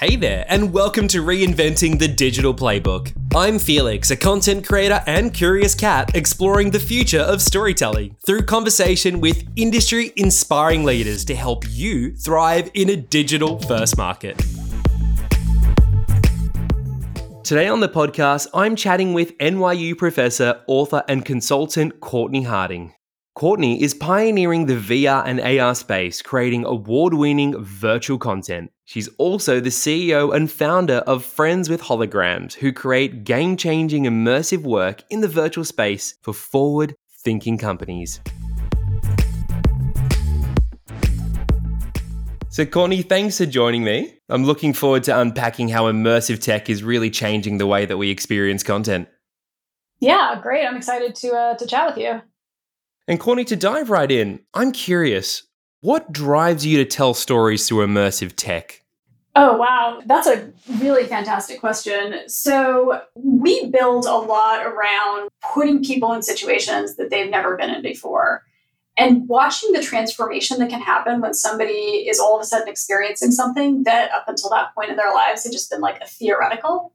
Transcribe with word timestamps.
Hey 0.00 0.14
there, 0.14 0.44
and 0.46 0.72
welcome 0.72 1.08
to 1.08 1.24
Reinventing 1.24 1.98
the 1.98 2.06
Digital 2.06 2.54
Playbook. 2.54 3.12
I'm 3.34 3.58
Felix, 3.58 4.12
a 4.12 4.16
content 4.16 4.64
creator 4.64 5.02
and 5.08 5.34
curious 5.34 5.74
cat 5.74 6.14
exploring 6.14 6.70
the 6.70 6.78
future 6.78 7.18
of 7.18 7.42
storytelling 7.42 8.14
through 8.24 8.42
conversation 8.42 9.18
with 9.18 9.44
industry 9.56 10.12
inspiring 10.14 10.84
leaders 10.84 11.24
to 11.24 11.34
help 11.34 11.64
you 11.68 12.14
thrive 12.14 12.70
in 12.74 12.90
a 12.90 12.96
digital 12.96 13.58
first 13.58 13.98
market. 13.98 14.38
Today 17.42 17.66
on 17.66 17.80
the 17.80 17.88
podcast, 17.92 18.46
I'm 18.54 18.76
chatting 18.76 19.14
with 19.14 19.36
NYU 19.38 19.98
professor, 19.98 20.60
author, 20.68 21.02
and 21.08 21.24
consultant 21.24 21.98
Cortney 21.98 22.46
Harding. 22.46 22.94
Cortney 23.38 23.78
is 23.78 23.94
pioneering 23.94 24.66
the 24.66 24.74
VR 24.74 25.22
and 25.24 25.40
AR 25.40 25.72
space, 25.72 26.22
creating 26.22 26.64
award 26.64 27.14
winning 27.14 27.56
virtual 27.62 28.18
content. 28.18 28.72
She's 28.84 29.06
also 29.16 29.60
the 29.60 29.70
CEO 29.70 30.34
and 30.34 30.50
founder 30.50 31.04
of 31.06 31.24
Friends 31.24 31.70
with 31.70 31.80
Holograms, 31.80 32.54
who 32.54 32.72
create 32.72 33.22
game 33.22 33.56
changing 33.56 34.06
immersive 34.06 34.64
work 34.64 35.04
in 35.08 35.20
the 35.20 35.28
virtual 35.28 35.64
space 35.64 36.16
for 36.20 36.34
forward 36.34 36.96
thinking 37.22 37.58
companies. 37.58 38.20
So, 42.48 42.66
Cortney, 42.66 43.08
thanks 43.08 43.38
for 43.38 43.46
joining 43.46 43.84
me. 43.84 44.18
I'm 44.28 44.46
looking 44.46 44.72
forward 44.72 45.04
to 45.04 45.16
unpacking 45.16 45.68
how 45.68 45.84
immersive 45.84 46.40
tech 46.40 46.68
is 46.68 46.82
really 46.82 47.08
changing 47.08 47.58
the 47.58 47.68
way 47.68 47.86
that 47.86 47.98
we 47.98 48.10
experience 48.10 48.64
content. 48.64 49.06
Yeah, 50.00 50.40
great. 50.42 50.66
I'm 50.66 50.76
excited 50.76 51.14
to 51.14 51.28
uh, 51.36 51.54
to 51.54 51.66
chat 51.68 51.86
with 51.86 51.98
you. 51.98 52.20
And 53.08 53.18
Cortney, 53.18 53.46
to 53.46 53.56
dive 53.56 53.88
right 53.88 54.10
in, 54.10 54.40
I'm 54.52 54.70
curious, 54.70 55.42
what 55.80 56.12
drives 56.12 56.66
you 56.66 56.76
to 56.76 56.84
tell 56.84 57.14
stories 57.14 57.66
through 57.66 57.86
immersive 57.86 58.34
tech? 58.36 58.84
Oh, 59.34 59.56
wow. 59.56 60.02
That's 60.04 60.26
a 60.26 60.52
really 60.78 61.06
fantastic 61.06 61.58
question. 61.58 62.28
So, 62.28 63.00
we 63.14 63.70
build 63.70 64.04
a 64.04 64.12
lot 64.12 64.66
around 64.66 65.30
putting 65.54 65.82
people 65.82 66.12
in 66.12 66.22
situations 66.22 66.96
that 66.96 67.08
they've 67.08 67.30
never 67.30 67.56
been 67.56 67.70
in 67.70 67.80
before. 67.80 68.44
And 68.98 69.26
watching 69.26 69.72
the 69.72 69.82
transformation 69.82 70.58
that 70.58 70.68
can 70.68 70.82
happen 70.82 71.20
when 71.20 71.32
somebody 71.32 71.72
is 72.08 72.18
all 72.18 72.36
of 72.36 72.42
a 72.42 72.44
sudden 72.44 72.68
experiencing 72.68 73.30
something 73.30 73.84
that 73.84 74.10
up 74.10 74.24
until 74.26 74.50
that 74.50 74.74
point 74.74 74.90
in 74.90 74.96
their 74.96 75.14
lives 75.14 75.44
had 75.44 75.52
just 75.52 75.70
been 75.70 75.80
like 75.80 76.00
a 76.02 76.06
theoretical 76.06 76.92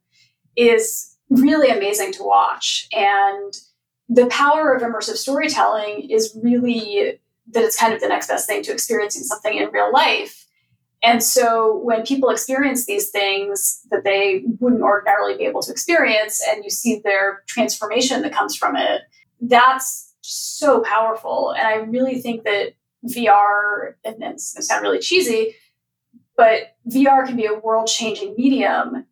is 0.55 1.15
really 1.29 1.69
amazing 1.69 2.11
to 2.13 2.23
watch. 2.23 2.87
And 2.91 3.53
the 4.09 4.27
power 4.27 4.73
of 4.73 4.81
immersive 4.81 5.15
storytelling 5.15 6.09
is 6.09 6.37
really 6.41 7.19
that 7.51 7.63
it's 7.63 7.77
kind 7.77 7.93
of 7.93 8.01
the 8.01 8.07
next 8.07 8.27
best 8.27 8.47
thing 8.47 8.63
to 8.63 8.71
experiencing 8.71 9.23
something 9.23 9.57
in 9.57 9.69
real 9.69 9.91
life. 9.91 10.45
And 11.03 11.21
so 11.21 11.79
when 11.79 12.03
people 12.03 12.29
experience 12.29 12.85
these 12.85 13.09
things 13.09 13.81
that 13.91 14.05
they 14.05 14.43
wouldn't 14.59 14.81
ordinarily 14.81 15.35
be 15.37 15.43
able 15.43 15.61
to 15.63 15.71
experience, 15.71 16.41
and 16.47 16.63
you 16.63 16.69
see 16.69 17.01
their 17.03 17.43
transformation 17.47 18.21
that 18.21 18.33
comes 18.33 18.55
from 18.55 18.77
it, 18.77 19.01
that's 19.41 20.13
so 20.21 20.81
powerful. 20.81 21.53
And 21.57 21.67
I 21.67 21.75
really 21.75 22.21
think 22.21 22.45
that 22.45 22.73
VR, 23.05 23.95
and 24.05 24.15
it's 24.23 24.53
going 24.53 24.61
to 24.61 24.63
sound 24.63 24.83
really 24.83 24.99
cheesy, 24.99 25.55
but 26.37 26.77
VR 26.89 27.25
can 27.27 27.35
be 27.35 27.45
a 27.45 27.59
world 27.59 27.87
changing 27.87 28.35
medium 28.37 29.05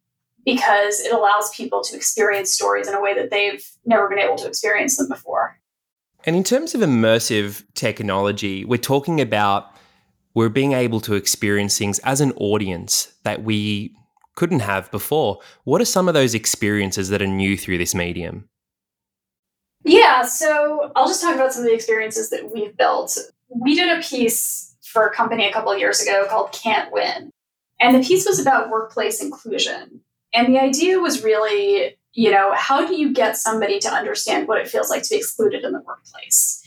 because 0.45 0.99
it 0.99 1.13
allows 1.13 1.53
people 1.55 1.81
to 1.83 1.95
experience 1.95 2.53
stories 2.53 2.87
in 2.87 2.93
a 2.93 3.01
way 3.01 3.13
that 3.13 3.29
they've 3.29 3.65
never 3.85 4.09
been 4.09 4.19
able 4.19 4.35
to 4.37 4.47
experience 4.47 4.97
them 4.97 5.07
before. 5.07 5.59
And 6.23 6.35
in 6.35 6.43
terms 6.43 6.75
of 6.75 6.81
immersive 6.81 7.63
technology, 7.73 8.63
we're 8.65 8.77
talking 8.77 9.19
about 9.19 9.75
we're 10.33 10.49
being 10.49 10.73
able 10.73 11.01
to 11.01 11.15
experience 11.15 11.77
things 11.77 11.99
as 11.99 12.21
an 12.21 12.31
audience 12.33 13.13
that 13.23 13.43
we 13.43 13.95
couldn't 14.35 14.59
have 14.61 14.89
before. 14.91 15.39
What 15.65 15.81
are 15.81 15.85
some 15.85 16.07
of 16.07 16.13
those 16.13 16.33
experiences 16.33 17.09
that 17.09 17.21
are 17.21 17.27
new 17.27 17.57
through 17.57 17.79
this 17.79 17.93
medium? 17.93 18.47
Yeah, 19.83 20.23
so 20.23 20.91
I'll 20.95 21.07
just 21.07 21.21
talk 21.21 21.35
about 21.35 21.53
some 21.53 21.63
of 21.63 21.69
the 21.69 21.75
experiences 21.75 22.29
that 22.29 22.51
we've 22.53 22.75
built. 22.77 23.17
We 23.49 23.75
did 23.75 23.97
a 23.97 24.01
piece 24.01 24.75
for 24.83 25.07
a 25.07 25.13
company 25.13 25.47
a 25.47 25.53
couple 25.53 25.71
of 25.71 25.79
years 25.79 26.01
ago 26.01 26.25
called 26.29 26.51
Can't 26.51 26.91
Win. 26.91 27.31
And 27.79 27.95
the 27.95 28.07
piece 28.07 28.27
was 28.27 28.39
about 28.39 28.69
workplace 28.69 29.21
inclusion. 29.21 30.01
And 30.33 30.53
the 30.53 30.59
idea 30.59 30.99
was 30.99 31.23
really, 31.23 31.97
you 32.13 32.31
know, 32.31 32.53
how 32.55 32.85
do 32.85 32.95
you 32.95 33.13
get 33.13 33.37
somebody 33.37 33.79
to 33.79 33.89
understand 33.89 34.47
what 34.47 34.59
it 34.59 34.67
feels 34.67 34.89
like 34.89 35.03
to 35.03 35.09
be 35.09 35.17
excluded 35.17 35.63
in 35.63 35.73
the 35.73 35.81
workplace? 35.81 36.63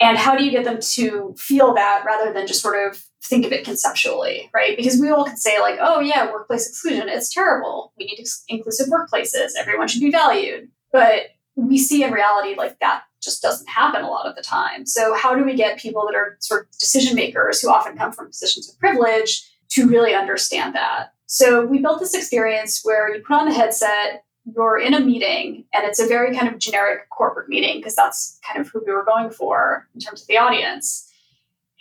And 0.00 0.18
how 0.18 0.36
do 0.36 0.44
you 0.44 0.50
get 0.50 0.64
them 0.64 0.80
to 0.80 1.34
feel 1.38 1.74
that 1.74 2.02
rather 2.04 2.32
than 2.32 2.46
just 2.46 2.60
sort 2.60 2.88
of 2.88 3.02
think 3.22 3.46
of 3.46 3.52
it 3.52 3.64
conceptually, 3.64 4.50
right? 4.52 4.76
Because 4.76 5.00
we 5.00 5.10
all 5.10 5.24
can 5.24 5.36
say, 5.36 5.60
like, 5.60 5.78
oh, 5.80 6.00
yeah, 6.00 6.30
workplace 6.30 6.68
exclusion, 6.68 7.08
it's 7.08 7.32
terrible. 7.32 7.92
We 7.96 8.06
need 8.06 8.24
inclusive 8.48 8.88
workplaces. 8.88 9.50
Everyone 9.56 9.86
should 9.86 10.00
be 10.00 10.10
valued. 10.10 10.68
But 10.92 11.26
we 11.54 11.78
see 11.78 12.02
in 12.02 12.12
reality, 12.12 12.56
like, 12.56 12.80
that 12.80 13.04
just 13.22 13.42
doesn't 13.42 13.68
happen 13.68 14.02
a 14.02 14.10
lot 14.10 14.26
of 14.26 14.34
the 14.34 14.42
time. 14.42 14.86
So, 14.86 15.14
how 15.14 15.34
do 15.34 15.44
we 15.44 15.54
get 15.54 15.78
people 15.78 16.04
that 16.06 16.16
are 16.16 16.36
sort 16.40 16.64
of 16.64 16.78
decision 16.78 17.14
makers 17.14 17.60
who 17.60 17.70
often 17.70 17.96
come 17.96 18.12
from 18.12 18.26
positions 18.26 18.68
of 18.68 18.78
privilege 18.80 19.48
to 19.70 19.86
really 19.86 20.14
understand 20.14 20.74
that? 20.74 21.12
So 21.32 21.64
we 21.64 21.78
built 21.78 21.98
this 21.98 22.12
experience 22.12 22.82
where 22.82 23.08
you 23.08 23.22
put 23.22 23.34
on 23.38 23.48
the 23.48 23.54
headset, 23.54 24.22
you're 24.54 24.78
in 24.78 24.92
a 24.92 25.00
meeting, 25.00 25.64
and 25.72 25.82
it's 25.86 25.98
a 25.98 26.06
very 26.06 26.36
kind 26.36 26.46
of 26.46 26.58
generic 26.58 27.08
corporate 27.08 27.48
meeting 27.48 27.78
because 27.78 27.96
that's 27.96 28.38
kind 28.46 28.60
of 28.60 28.70
who 28.70 28.82
we 28.86 28.92
were 28.92 29.02
going 29.02 29.30
for 29.30 29.88
in 29.94 30.00
terms 30.02 30.20
of 30.20 30.26
the 30.26 30.36
audience. 30.36 31.10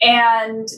And 0.01 0.69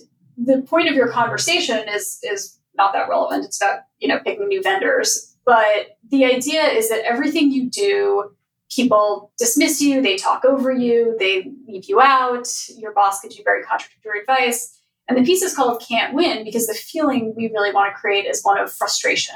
the 0.44 0.64
point 0.64 0.90
of 0.90 0.96
your 0.96 1.08
conversation 1.08 1.88
is 1.88 2.18
is 2.24 2.58
not 2.74 2.94
that 2.94 3.10
relevant. 3.10 3.46
It's 3.46 3.62
about 3.62 3.82
you 4.00 4.08
know 4.08 4.18
picking 4.26 4.48
new 4.48 4.64
vendors, 4.64 5.36
but 5.46 6.00
the 6.10 6.26
idea 6.26 6.64
is 6.64 6.90
that 6.90 7.06
everything 7.06 7.52
you 7.52 7.70
do, 7.70 8.32
people 8.72 9.32
dismiss 9.38 9.82
you, 9.82 10.02
they 10.02 10.16
talk 10.16 10.46
over 10.46 10.72
you, 10.72 11.16
they 11.20 11.52
leave 11.68 11.86
you 11.86 12.02
out. 12.02 12.48
Your 12.76 12.92
boss 12.92 13.22
gives 13.22 13.38
you 13.38 13.44
very 13.44 13.62
contradictory 13.62 14.22
advice 14.22 14.80
and 15.08 15.18
the 15.18 15.24
piece 15.24 15.42
is 15.42 15.56
called 15.56 15.84
Can't 15.88 16.14
Win 16.14 16.44
because 16.44 16.68
the 16.68 16.74
feeling 16.74 17.34
we 17.36 17.52
really 17.52 17.74
want 17.74 17.94
to 17.94 18.00
create 18.00 18.26
is 18.26 18.44
one 18.44 18.58
of 18.58 18.72
frustration. 18.72 19.36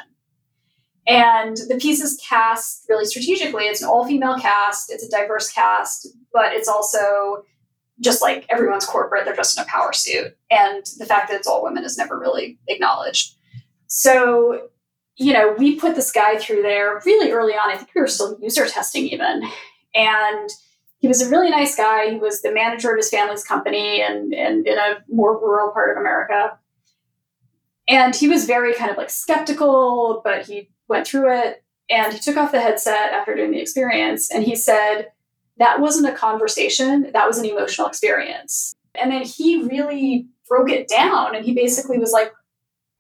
And 1.08 1.56
the 1.70 1.78
piece 1.80 2.02
is 2.02 2.22
cast 2.28 2.86
really 2.90 3.06
strategically. 3.06 3.64
It's 3.64 3.82
an 3.82 3.88
all 3.88 4.06
female 4.06 4.38
cast, 4.38 4.92
it's 4.92 5.04
a 5.04 5.10
diverse 5.10 5.50
cast, 5.50 6.08
but 6.34 6.54
it's 6.54 6.68
also 6.68 7.44
just 8.00 8.22
like 8.22 8.46
everyone's 8.50 8.86
corporate, 8.86 9.26
they're 9.26 9.36
just 9.36 9.58
in 9.58 9.64
a 9.64 9.68
power 9.68 9.94
suit. 9.94 10.38
And 10.52 10.86
the 11.00 11.06
fact 11.06 11.30
that 11.30 11.38
it's 11.38 11.48
all 11.48 11.64
women 11.64 11.84
is 11.84 11.98
never 11.98 12.20
really 12.20 12.60
acknowledged. 12.68 13.36
So, 13.88 14.70
you 15.16 15.34
know, 15.34 15.56
we 15.58 15.80
put 15.80 15.96
this 15.96 16.12
guy 16.12 16.38
through 16.38 16.62
there 16.62 17.02
really 17.06 17.32
early 17.32 17.54
on. 17.54 17.72
I 17.72 17.78
think 17.78 17.90
we 17.96 18.02
were 18.02 18.08
still 18.08 18.38
user 18.42 18.68
testing 18.68 19.08
even. 19.08 19.44
And 19.96 20.50
he 21.00 21.08
was 21.08 21.22
a 21.22 21.30
really 21.30 21.50
nice 21.50 21.76
guy. 21.76 22.10
He 22.10 22.18
was 22.18 22.42
the 22.42 22.52
manager 22.52 22.92
of 22.92 22.98
his 22.98 23.10
family's 23.10 23.44
company 23.44 24.02
and, 24.02 24.34
and 24.34 24.66
in 24.68 24.78
a 24.78 24.98
more 25.10 25.40
rural 25.40 25.72
part 25.72 25.92
of 25.92 25.98
America. 25.98 26.58
And 27.88 28.16
he 28.16 28.28
was 28.28 28.46
very 28.46 28.74
kind 28.74 28.92
of 28.92 28.98
like 28.98 29.10
skeptical, 29.10 30.22
but 30.24 30.46
he 30.46 30.70
went 30.88 31.08
through 31.08 31.32
it 31.32 31.64
and 31.90 32.12
he 32.12 32.20
took 32.20 32.36
off 32.36 32.52
the 32.52 32.62
headset 32.62 33.14
after 33.14 33.36
doing 33.36 33.52
the 33.52 33.62
experience 33.62 34.32
and 34.32 34.44
he 34.44 34.56
said, 34.56 35.08
That 35.58 35.80
wasn't 35.80 36.10
a 36.10 36.18
conversation, 36.18 37.12
that 37.14 37.28
was 37.28 37.38
an 37.38 37.46
emotional 37.46 37.88
experience. 37.88 38.76
And 39.00 39.12
then 39.12 39.24
he 39.24 39.64
really 39.64 40.28
broke 40.50 40.70
it 40.70 40.88
down 40.88 41.36
and 41.36 41.46
he 41.46 41.54
basically 41.54 42.00
was 42.00 42.12
like, 42.12 42.34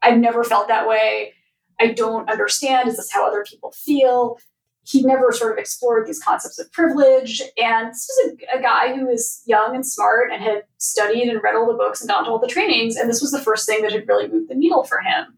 I've 0.01 0.19
never 0.19 0.43
felt 0.43 0.67
that 0.67 0.87
way. 0.87 1.33
I 1.79 1.87
don't 1.87 2.29
understand. 2.29 2.87
Is 2.87 2.97
this 2.97 3.11
how 3.11 3.27
other 3.27 3.43
people 3.43 3.71
feel? 3.71 4.37
He 4.87 5.01
never 5.01 5.33
sort 5.33 5.51
of 5.51 5.57
explored 5.57 6.07
these 6.07 6.23
concepts 6.23 6.57
of 6.57 6.71
privilege. 6.71 7.41
And 7.61 7.89
this 7.89 8.09
was 8.09 8.31
a, 8.31 8.57
a, 8.57 8.61
guy 8.61 8.95
who 8.95 9.05
was 9.05 9.43
young 9.45 9.75
and 9.75 9.85
smart 9.85 10.31
and 10.31 10.41
had 10.41 10.63
studied 10.77 11.27
and 11.27 11.43
read 11.43 11.55
all 11.55 11.67
the 11.67 11.73
books 11.73 11.99
and 11.99 12.09
gone 12.09 12.23
to 12.23 12.29
all 12.29 12.39
the 12.39 12.47
trainings. 12.47 12.95
And 12.95 13.09
this 13.09 13.21
was 13.21 13.31
the 13.31 13.41
first 13.41 13.65
thing 13.65 13.81
that 13.81 13.91
had 13.91 14.07
really 14.07 14.29
moved 14.29 14.49
the 14.49 14.55
needle 14.55 14.85
for 14.85 14.99
him. 15.01 15.37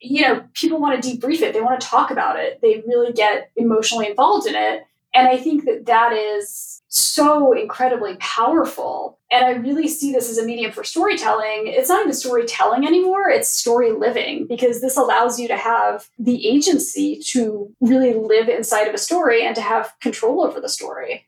You 0.00 0.22
know, 0.22 0.44
people 0.54 0.80
want 0.80 1.00
to 1.00 1.08
debrief 1.08 1.40
it, 1.40 1.52
they 1.52 1.60
want 1.60 1.80
to 1.80 1.86
talk 1.86 2.10
about 2.10 2.36
it, 2.36 2.58
they 2.62 2.82
really 2.86 3.12
get 3.12 3.52
emotionally 3.54 4.08
involved 4.08 4.48
in 4.48 4.56
it. 4.56 4.82
And 5.14 5.26
I 5.26 5.36
think 5.36 5.64
that 5.64 5.86
that 5.86 6.12
is 6.12 6.82
so 6.88 7.52
incredibly 7.52 8.16
powerful. 8.16 9.18
And 9.30 9.44
I 9.44 9.50
really 9.50 9.88
see 9.88 10.12
this 10.12 10.30
as 10.30 10.38
a 10.38 10.44
medium 10.44 10.72
for 10.72 10.84
storytelling. 10.84 11.64
It's 11.66 11.88
not 11.88 12.02
even 12.02 12.12
storytelling 12.12 12.86
anymore, 12.86 13.28
it's 13.28 13.48
story 13.48 13.92
living 13.92 14.46
because 14.46 14.80
this 14.80 14.96
allows 14.96 15.38
you 15.38 15.48
to 15.48 15.56
have 15.56 16.08
the 16.18 16.46
agency 16.46 17.20
to 17.26 17.72
really 17.80 18.14
live 18.14 18.48
inside 18.48 18.86
of 18.88 18.94
a 18.94 18.98
story 18.98 19.44
and 19.44 19.54
to 19.56 19.62
have 19.62 19.92
control 20.00 20.42
over 20.44 20.60
the 20.60 20.68
story. 20.68 21.26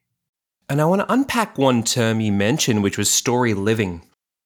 And 0.69 0.81
I 0.81 0.84
want 0.84 1.00
to 1.00 1.12
unpack 1.12 1.58
one 1.58 1.82
term 1.82 2.20
you 2.20 2.32
mentioned, 2.32 2.82
which 2.82 2.99
was 2.99 3.11
story 3.11 3.52
living. 3.52 4.02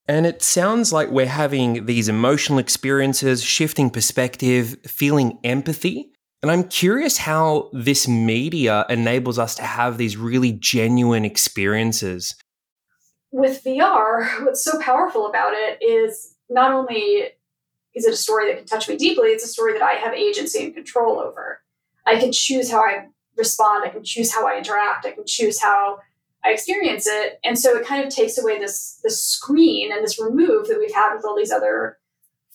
And 0.09 0.25
it 0.25 0.43
sounds 0.43 0.93
like 0.93 1.11
we're 1.11 1.27
having 1.27 1.87
these 1.87 2.09
emotional 2.09 2.59
experiences, 2.59 3.43
shifting 3.43 3.91
perspective, 3.91 4.77
feeling 4.87 5.39
empathy. 5.43 6.13
And 6.43 6.51
I'm 6.51 6.65
curious 6.65 7.19
how 7.19 7.71
this 7.73 8.07
media 8.07 8.85
enables 8.89 9.39
us 9.39 9.55
to 9.57 9.63
have 9.63 9.99
these 9.99 10.17
really 10.17 10.53
genuine 10.53 11.25
experiences. 11.25 12.35
With 13.33 13.65
VR, 13.65 14.45
what's 14.45 14.63
so 14.63 14.81
powerful 14.81 15.27
about 15.27 15.53
it 15.55 15.83
is 15.83 16.35
not 16.49 16.73
only 16.73 17.29
is 17.95 18.05
it 18.05 18.13
a 18.13 18.17
story 18.17 18.47
that 18.47 18.59
can 18.59 18.67
touch 18.67 18.89
me 18.89 18.97
deeply? 18.97 19.29
It's 19.29 19.45
a 19.45 19.49
story 19.49 19.73
that 19.73 19.83
I 19.83 19.93
have 19.93 20.13
agency 20.13 20.63
and 20.65 20.75
control 20.75 21.19
over. 21.19 21.63
I 22.05 22.21
can 22.21 22.31
choose 22.31 22.71
how 22.71 22.81
I 22.81 23.07
respond. 23.37 23.85
I 23.85 23.89
can 23.89 24.05
choose 24.05 24.33
how 24.33 24.47
I 24.47 24.59
interact. 24.59 25.07
I 25.07 25.13
can 25.13 25.25
choose 25.27 25.61
how 25.61 25.99
I 26.45 26.51
experience 26.51 27.07
it. 27.07 27.41
And 27.43 27.59
so 27.59 27.77
it 27.77 27.87
kind 27.87 28.05
of 28.05 28.15
takes 28.15 28.39
away 28.39 28.59
this 28.59 29.01
this 29.03 29.23
screen 29.23 29.91
and 29.93 30.05
this 30.05 30.21
remove 30.21 30.69
that 30.69 30.79
we've 30.79 30.95
had 30.95 31.15
with 31.15 31.25
all 31.25 31.37
these 31.37 31.51
other 31.51 31.99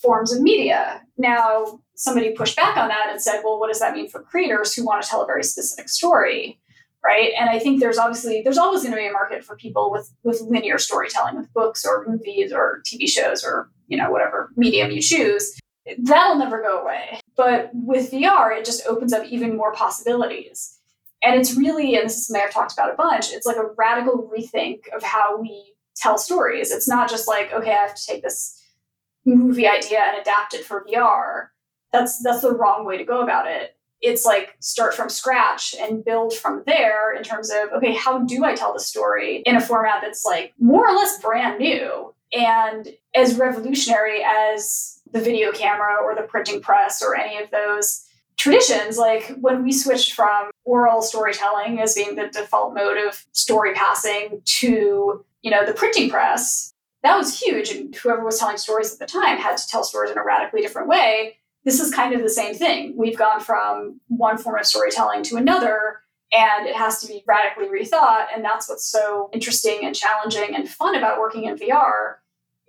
forms 0.02 0.34
of 0.34 0.42
media. 0.42 1.02
Now, 1.18 1.80
somebody 1.96 2.32
pushed 2.32 2.56
back 2.56 2.78
on 2.78 2.88
that 2.88 3.08
and 3.10 3.22
said, 3.22 3.42
well, 3.44 3.60
what 3.60 3.68
does 3.68 3.80
that 3.80 3.94
mean 3.94 4.10
for 4.10 4.24
creators 4.24 4.74
who 4.74 4.86
want 4.86 5.04
to 5.04 5.10
tell 5.10 5.22
a 5.22 5.26
very 5.26 5.44
specific 5.44 5.90
story? 5.90 6.60
Right. 7.04 7.32
And 7.38 7.50
I 7.50 7.58
think 7.58 7.80
there's 7.80 7.98
obviously 7.98 8.42
there's 8.44 8.60
always 8.60 8.84
going 8.84 8.94
to 8.94 8.98
be 8.98 9.08
a 9.08 9.12
market 9.12 9.44
for 9.44 9.56
people 9.56 9.92
with 9.92 10.14
with 10.24 10.40
linear 10.42 10.78
storytelling, 10.78 11.36
with 11.36 11.52
books 11.52 11.84
or 11.84 12.06
movies 12.08 12.54
or 12.54 12.84
TV 12.86 13.10
shows 13.10 13.44
or, 13.44 13.72
you 13.88 13.98
know, 13.98 14.12
whatever 14.12 14.52
medium 14.56 14.92
you 14.92 15.02
choose. 15.02 15.60
That'll 15.98 16.38
never 16.38 16.62
go 16.62 16.80
away. 16.80 17.20
But 17.36 17.72
with 17.74 18.12
VR, 18.12 18.56
it 18.56 18.66
just 18.66 18.86
opens 18.86 19.14
up 19.14 19.26
even 19.26 19.58
more 19.58 19.74
possibilities. 19.74 20.78
And 21.24 21.40
it's 21.40 21.56
really, 21.56 21.96
and 21.96 22.06
this 22.06 22.18
is 22.18 22.28
something 22.28 22.44
I've 22.46 22.54
talked 22.54 22.74
about 22.74 22.94
a 22.94 22.96
bunch, 22.96 23.32
it's 23.32 23.48
like 23.48 23.58
a 23.58 23.70
radical 23.78 24.30
rethink 24.36 24.82
of 24.96 25.04
how 25.04 25.40
we 25.40 25.74
tell 25.96 26.18
stories. 26.18 26.72
It's 26.72 26.88
not 26.88 27.10
just 27.10 27.28
like, 27.28 27.52
okay, 27.52 27.72
I 27.72 27.88
have 27.88 27.96
to 27.96 28.06
take 28.06 28.22
this 28.24 28.61
movie 29.26 29.68
idea 29.68 30.00
and 30.00 30.20
adapt 30.20 30.54
it 30.54 30.66
for 30.66 30.86
VR. 30.86 31.48
That's 31.92 32.22
that's 32.24 32.42
the 32.42 32.54
wrong 32.54 32.86
way 32.86 32.98
to 32.98 33.04
go 33.04 33.22
about 33.22 33.48
it. 33.48 33.76
It's 34.02 34.26
like 34.26 34.56
start 34.60 34.96
from 34.96 35.10
scratch 35.10 35.76
and 35.80 36.04
build 36.04 36.34
from 36.34 36.64
there 36.66 37.14
in 37.14 37.24
terms 37.24 37.52
of 37.52 37.72
okay, 37.78 37.94
how 37.94 38.20
do 38.20 38.44
I 38.46 38.56
tell 38.56 38.74
the 38.74 38.80
story 38.80 39.44
in 39.46 39.56
a 39.56 39.62
format 39.62 40.02
that's 40.02 40.26
like 40.26 40.54
more 40.60 40.88
or 40.88 40.96
less 40.96 41.22
brand 41.22 41.60
new 41.60 42.14
and 42.34 42.88
as 43.14 43.36
revolutionary 43.36 44.24
as 44.24 45.02
the 45.12 45.20
video 45.20 45.52
camera 45.52 45.98
or 46.02 46.16
the 46.16 46.22
printing 46.22 46.62
press 46.62 47.02
or 47.02 47.16
any 47.16 47.42
of 47.42 47.52
those 47.52 48.06
traditions 48.38 48.98
like 48.98 49.36
when 49.40 49.64
we 49.64 49.72
switched 49.72 50.14
from 50.14 50.50
oral 50.64 51.02
storytelling 51.02 51.80
as 51.80 51.94
being 51.94 52.16
the 52.16 52.28
default 52.30 52.74
mode 52.74 52.98
of 52.98 53.26
story 53.34 53.74
passing 53.74 54.42
to 54.46 55.24
you 55.42 55.52
know 55.52 55.66
the 55.66 55.74
printing 55.74 56.10
press 56.10 56.71
that 57.04 57.18
was 57.18 57.40
huge 57.40 57.72
and 57.72 57.96
whoever 57.96 58.24
was 58.24 58.40
telling 58.40 58.58
stories 58.58 58.94
at 58.94 59.00
the 59.00 59.06
time 59.06 59.38
had 59.38 59.58
to 59.58 59.68
tell 59.68 59.84
stories 59.84 60.12
in 60.12 60.18
a 60.18 60.24
radically 60.24 60.62
different 60.62 60.88
way 60.88 61.38
this 61.64 61.80
is 61.80 61.94
kind 61.94 62.14
of 62.14 62.22
the 62.22 62.30
same 62.30 62.56
thing 62.56 62.94
we've 62.98 63.18
gone 63.18 63.40
from 63.40 64.00
one 64.08 64.38
form 64.38 64.60
of 64.60 64.66
storytelling 64.66 65.24
to 65.24 65.36
another 65.36 66.00
and 66.34 66.66
it 66.66 66.76
has 66.76 67.00
to 67.02 67.08
be 67.08 67.24
radically 67.28 67.68
rethought 67.68 68.26
and 68.34 68.44
that's 68.44 68.70
what's 68.70 68.86
so 68.86 69.30
interesting 69.34 69.80
and 69.84 69.96
challenging 69.96 70.56
and 70.56 70.70
fun 70.70 70.96
about 70.96 71.20
working 71.20 71.46
in 71.46 71.56
vr 71.56 72.16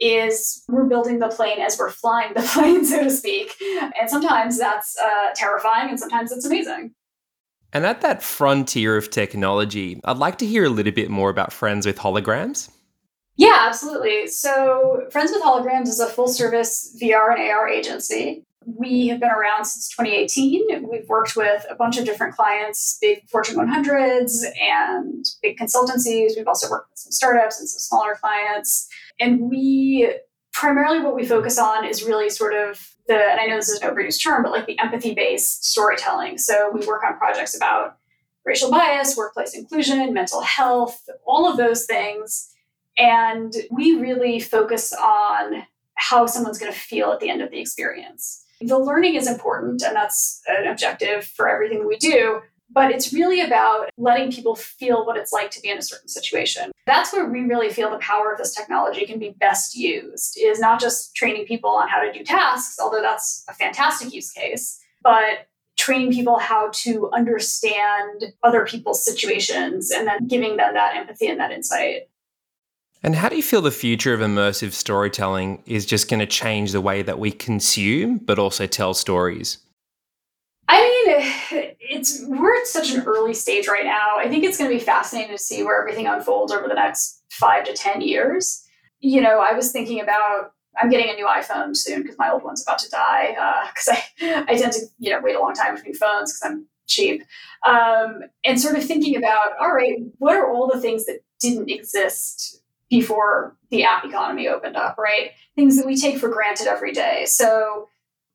is 0.02 0.64
we're 0.68 0.84
building 0.84 1.20
the 1.20 1.28
plane 1.28 1.60
as 1.60 1.78
we're 1.78 1.90
flying 1.90 2.34
the 2.34 2.42
plane, 2.54 2.84
so 2.84 3.04
to 3.04 3.10
speak. 3.10 3.54
And 4.00 4.10
sometimes 4.10 4.58
that's 4.58 4.98
uh, 4.98 5.30
terrifying 5.34 5.90
and 5.90 5.98
sometimes 5.98 6.32
it's 6.32 6.44
amazing. 6.44 6.92
And 7.72 7.86
at 7.86 8.02
that 8.02 8.22
frontier 8.22 8.96
of 8.96 9.10
technology, 9.10 10.00
I'd 10.04 10.18
like 10.18 10.36
to 10.38 10.46
hear 10.46 10.64
a 10.64 10.68
little 10.68 10.92
bit 10.92 11.08
more 11.08 11.30
about 11.30 11.52
Friends 11.52 11.86
with 11.86 11.98
Holograms. 11.98 12.70
Yeah, 13.36 13.56
absolutely. 13.60 14.26
So, 14.26 15.06
Friends 15.10 15.32
with 15.32 15.42
Holograms 15.42 15.88
is 15.88 16.00
a 16.00 16.06
full 16.06 16.28
service 16.28 16.96
VR 17.00 17.32
and 17.32 17.50
AR 17.50 17.68
agency. 17.68 18.44
We 18.64 19.08
have 19.08 19.20
been 19.20 19.30
around 19.30 19.64
since 19.64 19.88
2018. 19.88 20.88
We've 20.88 21.08
worked 21.08 21.34
with 21.34 21.64
a 21.68 21.74
bunch 21.74 21.98
of 21.98 22.04
different 22.04 22.36
clients, 22.36 22.98
big 23.00 23.28
Fortune 23.28 23.56
100s 23.56 24.44
and 24.60 25.24
big 25.42 25.58
consultancies. 25.58 26.36
We've 26.36 26.46
also 26.46 26.70
worked 26.70 26.90
with 26.90 26.98
some 26.98 27.12
startups 27.12 27.58
and 27.58 27.68
some 27.68 27.80
smaller 27.80 28.14
clients. 28.20 28.88
And 29.18 29.50
we 29.50 30.14
primarily 30.52 31.00
what 31.00 31.16
we 31.16 31.26
focus 31.26 31.58
on 31.58 31.84
is 31.84 32.04
really 32.04 32.30
sort 32.30 32.54
of 32.54 32.94
the, 33.08 33.16
and 33.16 33.40
I 33.40 33.46
know 33.46 33.56
this 33.56 33.68
is 33.68 33.80
an 33.80 33.88
overused 33.88 34.22
term, 34.22 34.42
but 34.42 34.52
like 34.52 34.66
the 34.66 34.78
empathy 34.78 35.14
based 35.14 35.64
storytelling. 35.64 36.38
So 36.38 36.70
we 36.72 36.86
work 36.86 37.02
on 37.04 37.18
projects 37.18 37.56
about 37.56 37.96
racial 38.44 38.70
bias, 38.70 39.16
workplace 39.16 39.54
inclusion, 39.54 40.12
mental 40.12 40.40
health, 40.42 41.08
all 41.26 41.50
of 41.50 41.56
those 41.56 41.86
things. 41.86 42.50
And 42.98 43.52
we 43.70 43.96
really 43.96 44.38
focus 44.40 44.92
on 44.92 45.64
how 45.94 46.26
someone's 46.26 46.58
going 46.58 46.72
to 46.72 46.78
feel 46.78 47.12
at 47.12 47.20
the 47.20 47.30
end 47.30 47.42
of 47.42 47.50
the 47.50 47.60
experience. 47.60 48.44
The 48.60 48.78
learning 48.78 49.16
is 49.16 49.26
important, 49.26 49.82
and 49.82 49.96
that's 49.96 50.40
an 50.46 50.66
objective 50.66 51.24
for 51.24 51.48
everything 51.48 51.86
we 51.86 51.96
do 51.96 52.42
but 52.72 52.90
it's 52.90 53.12
really 53.12 53.40
about 53.40 53.90
letting 53.96 54.32
people 54.32 54.54
feel 54.54 55.04
what 55.04 55.16
it's 55.16 55.32
like 55.32 55.50
to 55.50 55.60
be 55.60 55.68
in 55.68 55.78
a 55.78 55.82
certain 55.82 56.08
situation. 56.08 56.72
That's 56.86 57.12
where 57.12 57.26
we 57.26 57.40
really 57.40 57.70
feel 57.70 57.90
the 57.90 57.98
power 57.98 58.32
of 58.32 58.38
this 58.38 58.54
technology 58.54 59.04
can 59.06 59.18
be 59.18 59.34
best 59.38 59.76
used, 59.76 60.38
is 60.40 60.58
not 60.58 60.80
just 60.80 61.14
training 61.14 61.46
people 61.46 61.70
on 61.70 61.88
how 61.88 62.00
to 62.00 62.12
do 62.12 62.24
tasks, 62.24 62.78
although 62.80 63.02
that's 63.02 63.44
a 63.48 63.54
fantastic 63.54 64.12
use 64.12 64.30
case, 64.32 64.80
but 65.02 65.48
training 65.76 66.12
people 66.12 66.38
how 66.38 66.70
to 66.72 67.10
understand 67.12 68.24
other 68.42 68.64
people's 68.64 69.04
situations 69.04 69.90
and 69.90 70.06
then 70.06 70.26
giving 70.26 70.56
them 70.56 70.74
that 70.74 70.96
empathy 70.96 71.26
and 71.26 71.40
that 71.40 71.52
insight. 71.52 72.08
And 73.04 73.16
how 73.16 73.28
do 73.28 73.36
you 73.36 73.42
feel 73.42 73.62
the 73.62 73.72
future 73.72 74.14
of 74.14 74.20
immersive 74.20 74.72
storytelling 74.72 75.62
is 75.66 75.84
just 75.84 76.08
going 76.08 76.20
to 76.20 76.26
change 76.26 76.70
the 76.70 76.80
way 76.80 77.02
that 77.02 77.18
we 77.18 77.32
consume, 77.32 78.18
but 78.18 78.38
also 78.38 78.66
tell 78.66 78.94
stories? 78.94 79.58
I 80.68 80.80
mean, 81.50 81.74
it's 81.80 82.24
we're 82.26 82.56
at 82.56 82.66
such 82.68 82.92
an 82.92 83.02
early 83.02 83.34
stage 83.34 83.66
right 83.66 83.84
now. 83.84 84.18
I 84.18 84.28
think 84.28 84.44
it's 84.44 84.56
going 84.56 84.70
to 84.70 84.76
be 84.76 84.82
fascinating 84.82 85.36
to 85.36 85.42
see 85.42 85.64
where 85.64 85.80
everything 85.80 86.06
unfolds 86.06 86.52
over 86.52 86.68
the 86.68 86.74
next 86.74 87.22
five 87.30 87.64
to 87.64 87.72
ten 87.72 88.00
years. 88.00 88.64
You 89.00 89.20
know, 89.20 89.40
I 89.40 89.52
was 89.52 89.72
thinking 89.72 90.00
about 90.00 90.52
I'm 90.80 90.88
getting 90.88 91.10
a 91.10 91.14
new 91.14 91.26
iPhone 91.26 91.76
soon 91.76 92.02
because 92.02 92.16
my 92.18 92.30
old 92.30 92.44
one's 92.44 92.62
about 92.62 92.78
to 92.78 92.90
die. 92.90 93.34
Because 93.68 93.88
uh, 93.88 93.96
I 94.20 94.44
I 94.48 94.56
tend 94.56 94.72
to 94.74 94.86
you 95.00 95.10
know 95.10 95.20
wait 95.20 95.34
a 95.34 95.40
long 95.40 95.54
time 95.54 95.74
between 95.74 95.94
phones 95.94 96.32
because 96.32 96.52
I'm 96.52 96.66
cheap. 96.86 97.24
Um, 97.66 98.20
and 98.44 98.60
sort 98.60 98.76
of 98.76 98.84
thinking 98.84 99.16
about 99.16 99.50
all 99.60 99.74
right, 99.74 99.98
what 100.18 100.36
are 100.36 100.50
all 100.50 100.70
the 100.72 100.80
things 100.80 101.06
that 101.06 101.18
didn't 101.40 101.68
exist 101.68 102.61
before 102.92 103.56
the 103.70 103.84
app 103.84 104.04
economy 104.04 104.48
opened 104.48 104.76
up? 104.76 104.96
Right, 104.98 105.30
things 105.56 105.76
that 105.78 105.86
we 105.86 105.96
take 105.96 106.18
for 106.18 106.28
granted 106.28 106.66
every 106.66 106.92
day. 106.92 107.24
So 107.26 107.88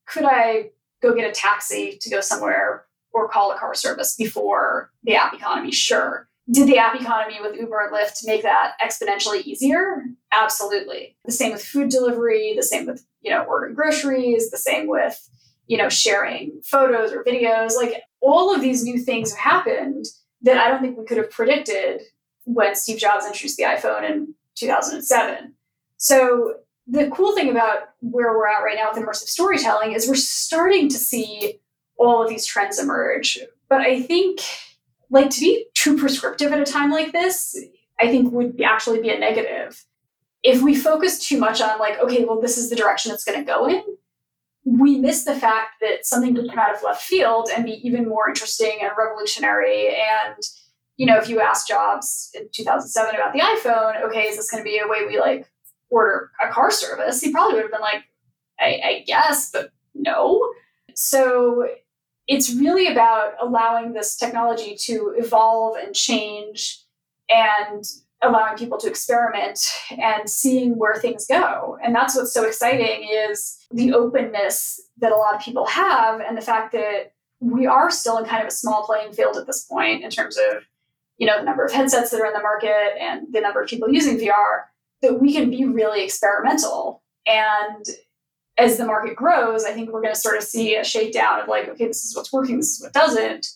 could 0.07 0.25
I 0.25 0.71
go 1.01 1.13
get 1.13 1.29
a 1.29 1.31
taxi 1.31 1.97
to 2.01 2.09
go 2.09 2.21
somewhere 2.21 2.85
or 3.11 3.29
call 3.29 3.51
a 3.51 3.57
car 3.57 3.75
service 3.75 4.15
before 4.15 4.91
the 5.03 5.15
app 5.15 5.33
economy? 5.33 5.71
Sure. 5.71 6.27
Did 6.49 6.67
the 6.67 6.77
app 6.77 6.99
economy 6.99 7.39
with 7.41 7.55
Uber 7.55 7.87
and 7.87 7.93
Lyft 7.93 8.25
make 8.25 8.41
that 8.41 8.73
exponentially 8.81 9.43
easier? 9.43 10.03
Absolutely. 10.31 11.17
The 11.25 11.31
same 11.31 11.51
with 11.51 11.63
food 11.63 11.89
delivery, 11.89 12.53
the 12.55 12.63
same 12.63 12.85
with, 12.87 13.05
you 13.21 13.29
know, 13.29 13.43
ordering 13.43 13.75
groceries, 13.75 14.49
the 14.49 14.57
same 14.57 14.87
with, 14.87 15.19
you 15.67 15.77
know, 15.77 15.89
sharing 15.89 16.61
photos 16.63 17.11
or 17.11 17.23
videos. 17.23 17.75
Like 17.75 18.01
all 18.21 18.55
of 18.55 18.61
these 18.61 18.83
new 18.83 18.97
things 18.97 19.33
have 19.33 19.39
happened 19.39 20.05
that 20.41 20.57
I 20.57 20.69
don't 20.69 20.81
think 20.81 20.97
we 20.97 21.05
could 21.05 21.17
have 21.17 21.29
predicted 21.29 22.01
when 22.45 22.75
Steve 22.75 22.97
Jobs 22.97 23.25
introduced 23.25 23.57
the 23.57 23.63
iPhone 23.63 24.09
in 24.09 24.33
2007. 24.57 25.53
So 25.97 26.55
the 26.87 27.09
cool 27.09 27.35
thing 27.35 27.49
about 27.49 27.89
where 27.99 28.31
we're 28.31 28.47
at 28.47 28.63
right 28.63 28.77
now 28.77 28.91
with 28.91 29.03
immersive 29.03 29.27
storytelling 29.27 29.91
is 29.91 30.07
we're 30.07 30.15
starting 30.15 30.87
to 30.89 30.97
see 30.97 31.59
all 31.97 32.23
of 32.23 32.29
these 32.29 32.45
trends 32.45 32.79
emerge. 32.79 33.39
But 33.69 33.81
I 33.81 34.01
think, 34.01 34.39
like, 35.09 35.29
to 35.31 35.39
be 35.39 35.65
too 35.73 35.97
prescriptive 35.97 36.51
at 36.51 36.59
a 36.59 36.65
time 36.65 36.91
like 36.91 37.11
this, 37.11 37.57
I 37.99 38.07
think 38.07 38.31
would 38.31 38.61
actually 38.61 39.01
be 39.01 39.09
a 39.09 39.19
negative. 39.19 39.83
If 40.43 40.61
we 40.61 40.75
focus 40.75 41.19
too 41.19 41.39
much 41.39 41.59
on, 41.59 41.79
like, 41.79 41.99
okay, 41.99 42.23
well, 42.23 42.39
this 42.39 42.57
is 42.57 42.69
the 42.69 42.75
direction 42.75 43.11
it's 43.11 43.25
going 43.25 43.39
to 43.39 43.45
go 43.45 43.67
in, 43.67 43.83
we 44.63 44.97
miss 44.99 45.23
the 45.23 45.35
fact 45.35 45.71
that 45.81 46.05
something 46.05 46.35
could 46.35 46.49
come 46.49 46.59
out 46.59 46.75
of 46.75 46.83
left 46.83 47.01
field 47.01 47.49
and 47.53 47.65
be 47.65 47.79
even 47.85 48.07
more 48.07 48.29
interesting 48.29 48.79
and 48.81 48.91
revolutionary. 48.97 49.89
And, 49.89 50.37
you 50.97 51.05
know, 51.05 51.17
if 51.17 51.29
you 51.29 51.39
ask 51.39 51.67
Jobs 51.67 52.31
in 52.33 52.49
2007 52.51 53.15
about 53.15 53.33
the 53.33 53.39
iPhone, 53.39 54.03
okay, 54.03 54.23
is 54.23 54.37
this 54.37 54.49
going 54.49 54.63
to 54.63 54.67
be 54.67 54.79
a 54.79 54.87
way 54.87 55.05
we 55.05 55.19
like 55.19 55.47
order 55.89 56.31
a 56.43 56.51
car 56.51 56.71
service? 56.71 57.21
He 57.21 57.31
probably 57.31 57.55
would 57.55 57.63
have 57.63 57.71
been 57.71 57.81
like, 57.81 58.03
I, 58.59 58.81
I 58.83 59.03
guess, 59.05 59.51
but 59.51 59.71
no. 59.93 60.51
So 60.95 61.67
it's 62.27 62.53
really 62.53 62.87
about 62.87 63.33
allowing 63.39 63.93
this 63.93 64.17
technology 64.17 64.75
to 64.85 65.13
evolve 65.17 65.77
and 65.77 65.95
change 65.95 66.83
and 67.29 67.83
allowing 68.23 68.57
people 68.57 68.79
to 68.79 68.87
experiment 68.87 69.59
and 69.91 70.27
seeing 70.27 70.77
where 70.77 70.95
things 70.95 71.27
go 71.27 71.77
and 71.83 71.93
that's 71.93 72.15
what's 72.15 72.33
so 72.33 72.43
exciting 72.43 73.07
is 73.07 73.59
the 73.71 73.93
openness 73.93 74.81
that 74.97 75.11
a 75.11 75.15
lot 75.15 75.35
of 75.35 75.41
people 75.41 75.67
have 75.67 76.19
and 76.19 76.35
the 76.35 76.41
fact 76.41 76.71
that 76.71 77.13
we 77.39 77.67
are 77.67 77.91
still 77.91 78.17
in 78.17 78.25
kind 78.25 78.41
of 78.41 78.47
a 78.47 78.51
small 78.51 78.83
playing 78.87 79.13
field 79.13 79.37
at 79.37 79.45
this 79.45 79.65
point 79.65 80.03
in 80.03 80.09
terms 80.09 80.35
of 80.35 80.63
you 81.17 81.27
know 81.27 81.37
the 81.37 81.43
number 81.43 81.63
of 81.63 81.71
headsets 81.71 82.11
that 82.11 82.21
are 82.21 82.25
in 82.27 82.33
the 82.33 82.41
market 82.41 82.97
and 82.99 83.27
the 83.31 83.41
number 83.41 83.61
of 83.61 83.69
people 83.69 83.89
using 83.89 84.17
vr 84.17 84.63
that 85.01 85.19
we 85.19 85.33
can 85.33 85.49
be 85.49 85.65
really 85.65 86.03
experimental 86.03 87.03
and 87.25 87.85
as 88.57 88.77
the 88.77 88.85
market 88.85 89.15
grows, 89.15 89.65
I 89.65 89.71
think 89.71 89.91
we're 89.91 90.01
going 90.01 90.13
to 90.13 90.19
sort 90.19 90.37
of 90.37 90.43
see 90.43 90.75
a 90.75 90.83
shakedown 90.83 91.39
of 91.39 91.47
like, 91.47 91.67
okay, 91.69 91.87
this 91.87 92.03
is 92.03 92.15
what's 92.15 92.33
working, 92.33 92.57
this 92.57 92.77
is 92.77 92.81
what 92.81 92.93
doesn't. 92.93 93.47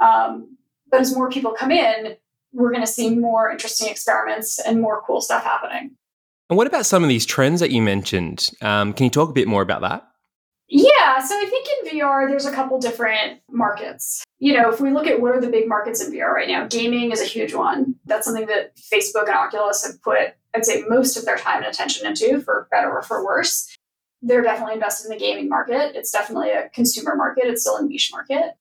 Um, 0.00 0.56
but 0.90 1.00
as 1.00 1.14
more 1.14 1.28
people 1.28 1.52
come 1.52 1.72
in, 1.72 2.16
we're 2.52 2.70
going 2.70 2.84
to 2.84 2.90
see 2.90 3.10
more 3.10 3.50
interesting 3.50 3.88
experiments 3.88 4.60
and 4.60 4.80
more 4.80 5.02
cool 5.06 5.20
stuff 5.20 5.42
happening. 5.42 5.96
And 6.48 6.56
what 6.56 6.66
about 6.66 6.86
some 6.86 7.02
of 7.02 7.08
these 7.08 7.26
trends 7.26 7.60
that 7.60 7.72
you 7.72 7.82
mentioned? 7.82 8.50
Um, 8.62 8.92
can 8.92 9.04
you 9.04 9.10
talk 9.10 9.30
a 9.30 9.32
bit 9.32 9.48
more 9.48 9.62
about 9.62 9.80
that? 9.80 10.06
Yeah, 10.76 11.20
so 11.22 11.36
I 11.36 11.44
think 11.44 11.68
in 11.68 12.00
VR, 12.00 12.28
there's 12.28 12.46
a 12.46 12.52
couple 12.52 12.80
different 12.80 13.40
markets. 13.48 14.24
You 14.40 14.54
know, 14.54 14.72
if 14.72 14.80
we 14.80 14.90
look 14.90 15.06
at 15.06 15.20
what 15.20 15.32
are 15.32 15.40
the 15.40 15.48
big 15.48 15.68
markets 15.68 16.04
in 16.04 16.12
VR 16.12 16.32
right 16.32 16.48
now, 16.48 16.66
gaming 16.66 17.12
is 17.12 17.20
a 17.20 17.26
huge 17.26 17.54
one. 17.54 17.94
That's 18.06 18.26
something 18.26 18.46
that 18.46 18.74
Facebook 18.74 19.28
and 19.28 19.36
Oculus 19.36 19.86
have 19.86 20.02
put, 20.02 20.34
I'd 20.52 20.66
say, 20.66 20.82
most 20.88 21.16
of 21.16 21.26
their 21.26 21.36
time 21.36 21.58
and 21.58 21.66
attention 21.66 22.08
into, 22.08 22.40
for 22.40 22.66
better 22.72 22.90
or 22.90 23.02
for 23.02 23.24
worse. 23.24 23.72
They're 24.20 24.42
definitely 24.42 24.74
invested 24.74 25.12
in 25.12 25.16
the 25.16 25.24
gaming 25.24 25.48
market. 25.48 25.94
It's 25.94 26.10
definitely 26.10 26.50
a 26.50 26.68
consumer 26.70 27.14
market, 27.14 27.44
it's 27.44 27.60
still 27.60 27.76
a 27.76 27.86
niche 27.86 28.10
market. 28.10 28.56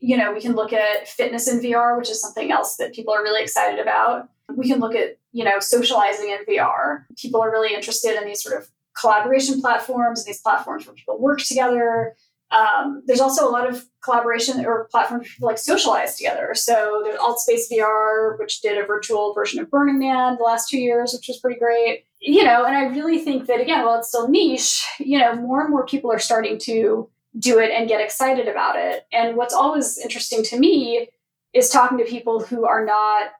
You 0.00 0.18
know, 0.18 0.34
we 0.34 0.42
can 0.42 0.52
look 0.52 0.74
at 0.74 1.08
fitness 1.08 1.48
in 1.50 1.60
VR, 1.60 1.96
which 1.96 2.10
is 2.10 2.20
something 2.20 2.52
else 2.52 2.76
that 2.76 2.92
people 2.92 3.14
are 3.14 3.22
really 3.22 3.42
excited 3.42 3.80
about. 3.80 4.28
We 4.54 4.68
can 4.68 4.80
look 4.80 4.94
at, 4.94 5.16
you 5.32 5.44
know, 5.44 5.60
socializing 5.60 6.28
in 6.28 6.44
VR. 6.44 7.06
People 7.16 7.42
are 7.42 7.50
really 7.50 7.74
interested 7.74 8.18
in 8.20 8.26
these 8.26 8.42
sort 8.42 8.60
of 8.60 8.68
collaboration 8.98 9.60
platforms 9.60 10.24
these 10.24 10.40
platforms 10.40 10.86
where 10.86 10.94
people 10.94 11.20
work 11.20 11.40
together. 11.40 12.14
Um, 12.50 13.02
there's 13.06 13.20
also 13.20 13.48
a 13.48 13.50
lot 13.50 13.68
of 13.68 13.84
collaboration 14.02 14.64
or 14.64 14.88
platforms 14.90 15.22
where 15.22 15.30
people 15.30 15.48
like 15.48 15.58
socialize 15.58 16.16
together. 16.16 16.52
So 16.54 17.02
there's 17.02 17.18
Altspace 17.18 17.72
VR, 17.72 18.38
which 18.38 18.60
did 18.60 18.78
a 18.78 18.86
virtual 18.86 19.34
version 19.34 19.60
of 19.60 19.70
Burning 19.70 19.98
Man 19.98 20.36
the 20.36 20.44
last 20.44 20.68
two 20.68 20.78
years, 20.78 21.12
which 21.12 21.26
was 21.26 21.38
pretty 21.38 21.58
great. 21.58 22.04
You 22.20 22.44
know, 22.44 22.64
and 22.64 22.76
I 22.76 22.84
really 22.84 23.18
think 23.18 23.46
that 23.46 23.60
again, 23.60 23.84
while 23.84 23.98
it's 23.98 24.08
still 24.08 24.28
niche, 24.28 24.86
you 24.98 25.18
know, 25.18 25.34
more 25.34 25.62
and 25.62 25.70
more 25.70 25.84
people 25.84 26.12
are 26.12 26.18
starting 26.18 26.58
to 26.60 27.08
do 27.38 27.58
it 27.58 27.70
and 27.70 27.88
get 27.88 28.00
excited 28.00 28.46
about 28.46 28.76
it. 28.76 29.06
And 29.12 29.36
what's 29.36 29.54
always 29.54 29.98
interesting 29.98 30.44
to 30.44 30.58
me 30.58 31.08
is 31.52 31.68
talking 31.68 31.98
to 31.98 32.04
people 32.04 32.40
who 32.40 32.64
are 32.66 32.84
not 32.84 33.30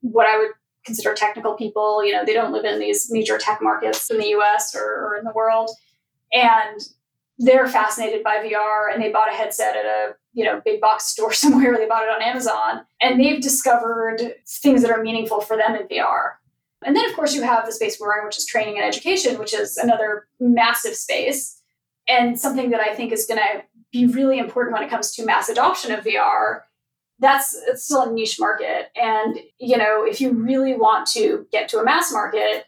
what 0.00 0.26
I 0.26 0.38
would 0.38 0.50
consider 0.88 1.14
technical 1.14 1.54
people. 1.54 2.04
You 2.04 2.12
know, 2.12 2.24
they 2.24 2.32
don't 2.32 2.52
live 2.52 2.64
in 2.64 2.80
these 2.80 3.10
major 3.10 3.38
tech 3.38 3.60
markets 3.62 4.10
in 4.10 4.18
the 4.18 4.28
US 4.38 4.74
or, 4.74 4.82
or 4.82 5.16
in 5.16 5.24
the 5.24 5.32
world. 5.32 5.70
And 6.32 6.80
they're 7.38 7.68
fascinated 7.68 8.24
by 8.24 8.38
VR 8.38 8.92
and 8.92 9.02
they 9.02 9.12
bought 9.12 9.32
a 9.32 9.36
headset 9.36 9.76
at 9.76 9.84
a 9.84 10.14
you 10.32 10.44
know 10.44 10.60
big 10.64 10.80
box 10.80 11.04
store 11.04 11.32
somewhere 11.44 11.76
they 11.76 11.86
bought 11.86 12.02
it 12.02 12.10
on 12.10 12.22
Amazon 12.22 12.84
and 13.00 13.20
they've 13.20 13.40
discovered 13.40 14.34
things 14.48 14.82
that 14.82 14.90
are 14.90 15.02
meaningful 15.02 15.40
for 15.40 15.56
them 15.56 15.76
in 15.76 15.86
VR. 15.86 16.32
And 16.84 16.96
then 16.96 17.08
of 17.08 17.14
course 17.14 17.34
you 17.34 17.42
have 17.42 17.66
the 17.66 17.72
space 17.72 17.98
we're 18.00 18.18
in 18.18 18.24
which 18.24 18.38
is 18.38 18.46
training 18.46 18.76
and 18.76 18.84
education 18.84 19.38
which 19.38 19.54
is 19.54 19.76
another 19.76 20.26
massive 20.40 20.96
space 20.96 21.60
and 22.08 22.40
something 22.40 22.70
that 22.70 22.80
I 22.80 22.94
think 22.94 23.12
is 23.12 23.26
going 23.26 23.40
to 23.40 23.62
be 23.92 24.06
really 24.06 24.38
important 24.38 24.74
when 24.74 24.82
it 24.82 24.90
comes 24.90 25.12
to 25.12 25.24
mass 25.24 25.48
adoption 25.48 25.92
of 25.92 26.04
VR 26.04 26.62
that's 27.18 27.56
it's 27.66 27.84
still 27.84 28.02
a 28.02 28.12
niche 28.12 28.38
market. 28.38 28.90
And, 28.96 29.38
you 29.58 29.76
know, 29.76 30.04
if 30.04 30.20
you 30.20 30.32
really 30.32 30.74
want 30.74 31.06
to 31.08 31.46
get 31.50 31.68
to 31.70 31.78
a 31.78 31.84
mass 31.84 32.12
market, 32.12 32.66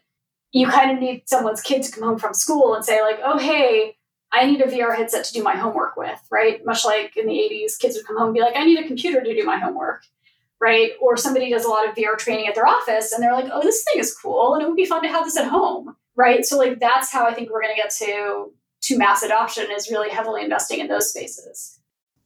you 0.51 0.67
kind 0.67 0.91
of 0.91 0.99
need 0.99 1.23
someone's 1.25 1.61
kid 1.61 1.83
to 1.83 1.91
come 1.91 2.03
home 2.03 2.19
from 2.19 2.33
school 2.33 2.75
and 2.75 2.83
say, 2.83 3.01
like, 3.01 3.19
oh, 3.23 3.37
hey, 3.37 3.95
I 4.33 4.45
need 4.45 4.61
a 4.61 4.65
VR 4.65 4.95
headset 4.95 5.25
to 5.25 5.33
do 5.33 5.43
my 5.43 5.55
homework 5.55 5.95
with, 5.95 6.19
right? 6.29 6.63
Much 6.65 6.85
like 6.85 7.15
in 7.17 7.27
the 7.27 7.33
80s, 7.33 7.79
kids 7.79 7.95
would 7.95 8.05
come 8.05 8.17
home 8.17 8.27
and 8.27 8.33
be 8.33 8.41
like, 8.41 8.55
I 8.55 8.65
need 8.65 8.79
a 8.79 8.87
computer 8.87 9.21
to 9.21 9.35
do 9.35 9.43
my 9.45 9.57
homework, 9.57 10.03
right? 10.59 10.91
Or 11.01 11.17
somebody 11.17 11.49
does 11.49 11.65
a 11.65 11.69
lot 11.69 11.87
of 11.87 11.95
VR 11.95 12.17
training 12.17 12.47
at 12.47 12.55
their 12.55 12.67
office 12.67 13.11
and 13.11 13.21
they're 13.21 13.33
like, 13.33 13.49
oh, 13.51 13.61
this 13.61 13.83
thing 13.83 13.99
is 13.99 14.15
cool 14.15 14.53
and 14.53 14.63
it 14.63 14.67
would 14.67 14.77
be 14.77 14.85
fun 14.85 15.01
to 15.03 15.09
have 15.09 15.25
this 15.25 15.37
at 15.37 15.47
home, 15.47 15.95
right? 16.15 16.45
So, 16.45 16.57
like, 16.57 16.79
that's 16.79 17.11
how 17.11 17.25
I 17.25 17.33
think 17.33 17.49
we're 17.49 17.61
going 17.61 17.75
to 17.75 17.81
get 17.81 17.91
to 17.99 18.51
to 18.83 18.97
mass 18.97 19.21
adoption 19.21 19.67
is 19.71 19.91
really 19.91 20.09
heavily 20.09 20.43
investing 20.43 20.79
in 20.79 20.87
those 20.87 21.09
spaces. 21.09 21.80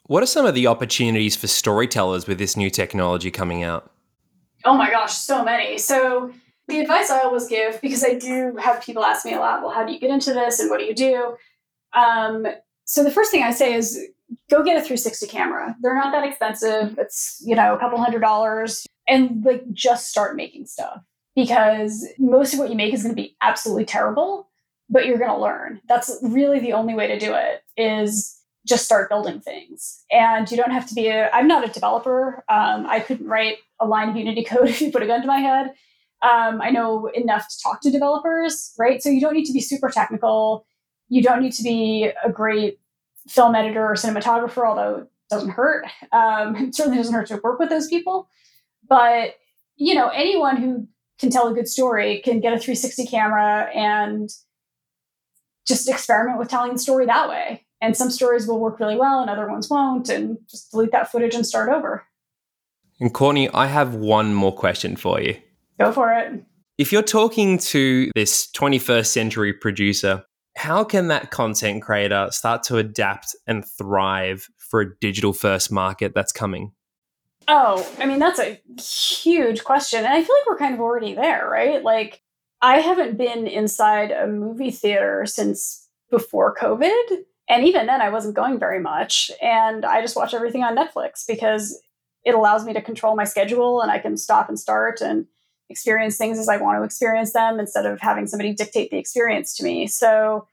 What 0.07 0.21
are 0.21 0.27
some 0.27 0.45
of 0.45 0.53
the 0.53 0.67
opportunities 0.67 1.35
for 1.35 1.47
storytellers 1.47 2.27
with 2.27 2.37
this 2.37 2.55
new 2.55 2.69
technology 2.69 3.31
coming 3.31 3.63
out? 3.63 3.91
Oh 4.63 4.75
my 4.75 4.91
gosh, 4.91 5.13
so 5.13 5.43
many. 5.43 5.79
So, 5.79 6.31
the 6.67 6.79
advice 6.79 7.11
I 7.11 7.21
always 7.21 7.47
give, 7.47 7.79
because 7.81 8.03
I 8.03 8.15
do 8.15 8.55
have 8.59 8.83
people 8.83 9.03
ask 9.03 9.25
me 9.25 9.33
a 9.33 9.39
lot, 9.39 9.61
well, 9.61 9.71
how 9.71 9.85
do 9.85 9.93
you 9.93 9.99
get 9.99 10.11
into 10.11 10.33
this 10.33 10.59
and 10.59 10.69
what 10.69 10.79
do 10.79 10.85
you 10.85 10.95
do? 10.95 11.35
Um, 11.93 12.47
so, 12.85 13.03
the 13.03 13.11
first 13.11 13.31
thing 13.31 13.43
I 13.43 13.51
say 13.51 13.73
is 13.73 13.99
go 14.49 14.63
get 14.63 14.77
a 14.77 14.81
360 14.81 15.25
camera. 15.27 15.75
They're 15.81 15.95
not 15.95 16.11
that 16.11 16.27
expensive. 16.27 16.97
It's, 16.99 17.41
you 17.43 17.55
know, 17.55 17.75
a 17.75 17.79
couple 17.79 17.97
hundred 17.97 18.19
dollars 18.19 18.85
and 19.07 19.43
like 19.43 19.63
just 19.71 20.09
start 20.09 20.35
making 20.35 20.67
stuff 20.67 21.01
because 21.35 22.07
most 22.19 22.53
of 22.53 22.59
what 22.59 22.69
you 22.69 22.75
make 22.75 22.93
is 22.93 23.03
going 23.03 23.15
to 23.15 23.21
be 23.21 23.35
absolutely 23.41 23.85
terrible, 23.85 24.49
but 24.89 25.05
you're 25.05 25.17
going 25.17 25.31
to 25.31 25.41
learn. 25.41 25.81
That's 25.87 26.17
really 26.21 26.59
the 26.59 26.73
only 26.73 26.93
way 26.93 27.07
to 27.07 27.19
do 27.19 27.33
it 27.33 27.63
is 27.75 28.39
just 28.65 28.85
start 28.85 29.09
building 29.09 29.39
things. 29.39 30.03
And 30.11 30.49
you 30.49 30.57
don't 30.57 30.71
have 30.71 30.87
to 30.87 30.95
be 30.95 31.07
a, 31.07 31.29
I'm 31.31 31.47
not 31.47 31.67
a 31.67 31.71
developer. 31.71 32.43
Um, 32.49 32.85
I 32.87 32.99
couldn't 32.99 33.27
write 33.27 33.57
a 33.79 33.85
line 33.85 34.09
of 34.09 34.15
Unity 34.15 34.43
code 34.49 34.69
if 34.69 34.81
you 34.81 34.91
put 34.91 35.03
a 35.03 35.07
gun 35.07 35.21
to 35.21 35.27
my 35.27 35.39
head. 35.39 35.73
Um, 36.21 36.61
I 36.61 36.71
know 36.71 37.07
enough 37.13 37.47
to 37.47 37.61
talk 37.61 37.81
to 37.81 37.91
developers, 37.91 38.73
right? 38.79 39.01
So 39.01 39.09
you 39.09 39.21
don't 39.21 39.33
need 39.33 39.45
to 39.45 39.53
be 39.53 39.61
super 39.61 39.89
technical. 39.89 40.65
You 41.09 41.21
don't 41.21 41.41
need 41.41 41.53
to 41.53 41.63
be 41.63 42.09
a 42.23 42.31
great 42.31 42.79
film 43.27 43.53
editor 43.53 43.85
or 43.85 43.93
cinematographer, 43.93 44.65
although 44.65 44.95
it 45.01 45.07
doesn't 45.29 45.49
hurt. 45.49 45.85
Um, 46.11 46.55
it 46.67 46.75
certainly 46.75 46.97
doesn't 46.97 47.13
hurt 47.13 47.27
to 47.27 47.39
work 47.43 47.59
with 47.59 47.69
those 47.69 47.87
people. 47.87 48.27
But, 48.87 49.35
you 49.75 49.93
know, 49.93 50.07
anyone 50.09 50.57
who 50.57 50.87
can 51.19 51.29
tell 51.29 51.47
a 51.47 51.53
good 51.53 51.67
story 51.67 52.21
can 52.23 52.39
get 52.39 52.53
a 52.53 52.59
360 52.59 53.05
camera 53.07 53.69
and 53.73 54.29
just 55.67 55.89
experiment 55.89 56.39
with 56.39 56.49
telling 56.49 56.73
the 56.73 56.79
story 56.79 57.05
that 57.05 57.29
way. 57.29 57.64
And 57.81 57.95
some 57.95 58.09
stories 58.09 58.47
will 58.47 58.59
work 58.59 58.79
really 58.79 58.95
well 58.95 59.19
and 59.19 59.29
other 59.29 59.49
ones 59.49 59.69
won't, 59.69 60.09
and 60.09 60.37
just 60.49 60.71
delete 60.71 60.91
that 60.91 61.11
footage 61.11 61.35
and 61.35 61.45
start 61.45 61.69
over. 61.69 62.05
And 62.99 63.13
Cortney, 63.13 63.49
I 63.53 63.67
have 63.67 63.95
one 63.95 64.33
more 64.33 64.55
question 64.55 64.95
for 64.95 65.19
you. 65.21 65.37
Go 65.79 65.91
for 65.91 66.13
it. 66.13 66.43
If 66.77 66.91
you're 66.91 67.03
talking 67.03 67.57
to 67.59 68.11
this 68.15 68.47
21st 68.51 69.07
century 69.07 69.53
producer, 69.53 70.23
how 70.57 70.83
can 70.83 71.09
that 71.09 71.31
content 71.31 71.81
creator 71.81 72.29
start 72.31 72.63
to 72.63 72.77
adapt 72.77 73.35
and 73.45 73.65
thrive 73.65 74.47
for 74.57 74.81
a 74.81 74.95
digital 74.99 75.33
first 75.33 75.71
market 75.71 76.13
that's 76.15 76.31
coming? 76.31 76.71
Oh, 77.47 77.87
I 77.99 78.05
mean, 78.05 78.19
that's 78.19 78.39
a 78.39 78.59
huge 78.81 79.63
question. 79.63 79.99
And 79.99 80.07
I 80.13 80.23
feel 80.23 80.35
like 80.35 80.47
we're 80.47 80.57
kind 80.57 80.73
of 80.73 80.79
already 80.79 81.13
there, 81.13 81.47
right? 81.47 81.83
Like, 81.83 82.21
I 82.61 82.79
haven't 82.79 83.17
been 83.17 83.47
inside 83.47 84.11
a 84.11 84.27
movie 84.27 84.71
theater 84.71 85.25
since 85.25 85.87
before 86.09 86.55
COVID. 86.55 87.23
And 87.47 87.65
even 87.65 87.85
then, 87.85 88.01
I 88.01 88.09
wasn't 88.09 88.35
going 88.35 88.59
very 88.59 88.79
much. 88.79 89.29
And 89.41 89.85
I 89.85 90.01
just 90.01 90.15
watch 90.15 90.33
everything 90.33 90.63
on 90.63 90.75
Netflix 90.75 91.25
because 91.27 91.79
it 92.23 92.33
allows 92.33 92.65
me 92.65 92.73
to 92.73 92.81
control 92.81 93.15
my 93.15 93.23
schedule 93.23 93.81
and 93.81 93.91
I 93.91 93.99
can 93.99 94.17
stop 94.17 94.49
and 94.49 94.59
start 94.59 94.99
and 94.99 95.27
experience 95.69 96.17
things 96.17 96.39
as 96.39 96.49
I 96.49 96.57
want 96.57 96.79
to 96.79 96.83
experience 96.83 97.33
them 97.33 97.59
instead 97.59 97.85
of 97.85 97.99
having 98.01 98.27
somebody 98.27 98.53
dictate 98.53 98.91
the 98.91 98.97
experience 98.97 99.55
to 99.57 99.63
me. 99.63 99.87
So 99.87 100.47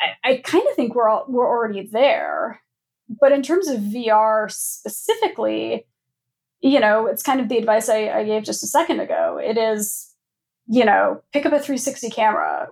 I, 0.00 0.30
I 0.30 0.36
kind 0.38 0.64
of 0.68 0.74
think 0.74 0.94
we're 0.94 1.08
all, 1.08 1.24
we're 1.28 1.48
already 1.48 1.86
there. 1.86 2.60
But 3.08 3.32
in 3.32 3.42
terms 3.42 3.68
of 3.68 3.80
VR 3.80 4.50
specifically, 4.50 5.86
you 6.60 6.80
know, 6.80 7.06
it's 7.06 7.22
kind 7.22 7.40
of 7.40 7.48
the 7.48 7.58
advice 7.58 7.88
I, 7.88 8.08
I 8.08 8.24
gave 8.24 8.42
just 8.42 8.64
a 8.64 8.68
second 8.68 8.98
ago. 8.98 9.40
It 9.42 9.56
is, 9.56 10.12
you 10.66 10.84
know, 10.84 11.22
pick 11.32 11.46
up 11.46 11.52
a 11.52 11.60
360 11.60 12.10
camera, 12.10 12.70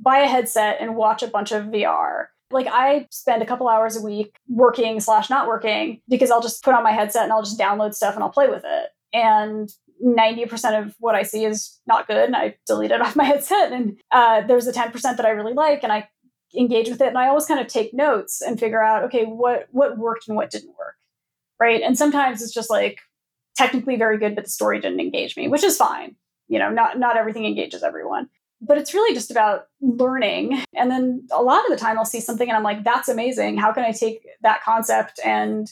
buy 0.00 0.18
a 0.18 0.28
headset, 0.28 0.78
and 0.80 0.96
watch 0.96 1.22
a 1.22 1.28
bunch 1.28 1.52
of 1.52 1.66
VR 1.66 2.28
like 2.50 2.66
I 2.66 3.06
spend 3.10 3.42
a 3.42 3.46
couple 3.46 3.68
hours 3.68 3.96
a 3.96 4.02
week 4.02 4.36
working 4.48 5.00
slash 5.00 5.30
not 5.30 5.46
working 5.46 6.00
because 6.08 6.30
I'll 6.30 6.42
just 6.42 6.62
put 6.62 6.74
on 6.74 6.82
my 6.82 6.92
headset 6.92 7.24
and 7.24 7.32
I'll 7.32 7.42
just 7.42 7.58
download 7.58 7.94
stuff 7.94 8.14
and 8.14 8.22
I'll 8.22 8.30
play 8.30 8.48
with 8.48 8.64
it. 8.64 8.90
And 9.12 9.70
90% 10.04 10.82
of 10.82 10.94
what 10.98 11.14
I 11.14 11.22
see 11.22 11.44
is 11.44 11.78
not 11.86 12.06
good 12.06 12.26
and 12.26 12.36
I 12.36 12.56
delete 12.66 12.90
it 12.90 13.00
off 13.02 13.16
my 13.16 13.24
headset. 13.24 13.72
And 13.72 14.00
uh, 14.12 14.42
there's 14.42 14.66
the 14.66 14.72
10% 14.72 14.92
that 15.02 15.26
I 15.26 15.30
really 15.30 15.54
like 15.54 15.82
and 15.82 15.92
I 15.92 16.08
engage 16.56 16.88
with 16.88 17.00
it. 17.00 17.08
And 17.08 17.18
I 17.18 17.28
always 17.28 17.46
kind 17.46 17.60
of 17.60 17.66
take 17.66 17.94
notes 17.94 18.40
and 18.40 18.60
figure 18.60 18.82
out, 18.82 19.04
okay, 19.04 19.24
what, 19.24 19.66
what 19.70 19.98
worked 19.98 20.28
and 20.28 20.36
what 20.36 20.50
didn't 20.50 20.76
work. 20.78 20.96
Right. 21.58 21.82
And 21.82 21.96
sometimes 21.96 22.42
it's 22.42 22.52
just 22.52 22.70
like 22.70 23.00
technically 23.56 23.96
very 23.96 24.18
good, 24.18 24.34
but 24.34 24.44
the 24.44 24.50
story 24.50 24.80
didn't 24.80 25.00
engage 25.00 25.36
me, 25.36 25.48
which 25.48 25.64
is 25.64 25.76
fine. 25.76 26.16
You 26.48 26.58
know, 26.58 26.70
not, 26.70 26.98
not 26.98 27.16
everything 27.16 27.46
engages 27.46 27.82
everyone 27.82 28.28
but 28.66 28.78
it's 28.78 28.94
really 28.94 29.14
just 29.14 29.30
about 29.30 29.66
learning. 29.80 30.64
And 30.74 30.90
then 30.90 31.26
a 31.32 31.42
lot 31.42 31.64
of 31.64 31.70
the 31.70 31.76
time 31.76 31.98
I'll 31.98 32.04
see 32.04 32.20
something 32.20 32.48
and 32.48 32.56
I'm 32.56 32.62
like, 32.62 32.84
that's 32.84 33.08
amazing. 33.08 33.56
How 33.56 33.72
can 33.72 33.84
I 33.84 33.92
take 33.92 34.26
that 34.42 34.62
concept 34.62 35.20
and 35.24 35.70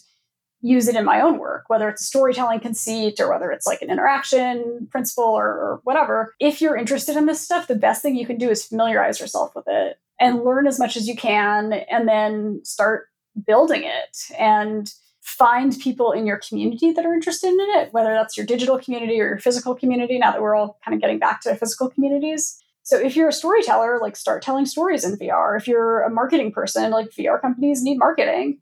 use 0.63 0.87
it 0.87 0.95
in 0.95 1.05
my 1.05 1.21
own 1.21 1.39
work, 1.39 1.65
whether 1.67 1.89
it's 1.89 2.03
a 2.03 2.05
storytelling 2.05 2.61
conceit 2.61 3.19
or 3.21 3.29
whether 3.29 3.51
it's 3.51 3.67
like 3.67 3.83
an 3.83 3.91
interaction 3.91 4.87
principle 4.91 5.25
or, 5.25 5.49
or, 5.49 5.81
whatever. 5.83 6.35
If 6.39 6.61
you're 6.61 6.77
interested 6.77 7.17
in 7.17 7.27
this 7.27 7.41
stuff, 7.41 7.67
the 7.67 7.75
best 7.75 8.01
thing 8.01 8.15
you 8.15 8.27
can 8.27 8.39
do 8.39 8.49
is 8.49 8.65
familiarize 8.65 9.19
yourself 9.19 9.57
with 9.57 9.65
it 9.67 9.99
and 10.21 10.45
learn 10.45 10.69
as 10.69 10.79
much 10.79 10.97
as 10.97 11.09
you 11.09 11.17
can 11.17 11.73
and 11.73 12.07
then 12.07 12.61
start 12.65 13.09
building 13.45 13.83
it 13.83 14.19
and 14.39 14.93
find 15.23 15.79
people 15.81 16.13
in 16.13 16.27
your 16.27 16.39
community 16.39 16.93
that 16.93 17.05
are 17.05 17.15
interested 17.15 17.49
in 17.49 17.59
it, 17.61 17.93
whether 17.93 18.13
that's 18.13 18.37
your 18.37 18.47
digital 18.47 18.79
community 18.79 19.21
or 19.21 19.27
your 19.27 19.39
physical 19.39 19.75
community, 19.75 20.19
now 20.19 20.31
that 20.31 20.43
we're 20.43 20.55
all 20.55 20.79
kind 20.85 20.95
of 20.95 21.01
getting 21.01 21.19
back 21.19 21.41
to 21.41 21.55
physical 21.57 21.91
communities. 21.91 22.62
So 22.83 22.99
if 22.99 23.15
you're 23.17 23.29
a 23.29 23.33
storyteller, 23.33 23.99
like 24.01 24.17
start 24.17 24.43
telling 24.43 24.67
stories 24.67 25.05
in 25.05 25.17
VR. 25.17 25.57
If 25.57 25.69
you're 25.69 26.03
a 26.03 26.11
marketing 26.11 26.53
person, 26.53 26.91
like 26.91 27.11
VR 27.11 27.41
companies 27.41 27.83
need 27.83 27.99
marketing. 27.99 28.59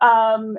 Um, 0.00 0.58